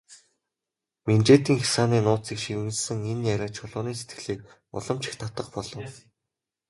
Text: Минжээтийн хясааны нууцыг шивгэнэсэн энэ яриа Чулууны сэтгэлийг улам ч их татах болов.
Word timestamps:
Минжээтийн 1.07 1.57
хясааны 1.63 1.97
нууцыг 2.03 2.37
шивгэнэсэн 2.43 2.99
энэ 3.11 3.27
яриа 3.35 3.49
Чулууны 3.55 3.91
сэтгэлийг 3.97 4.39
улам 4.77 4.97
ч 5.01 5.03
их 5.09 5.15
татах 5.21 5.47
болов. 5.55 5.91